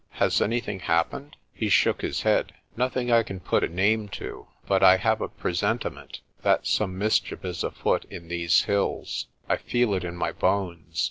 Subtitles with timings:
[0.13, 2.53] "Has anything happened?' He shook his head.
[2.75, 4.47] "Nothing I can put a name to.
[4.65, 9.27] But I have a presentiment that some mischief is afoot in these hills.
[9.47, 10.99] I feel it in my bones."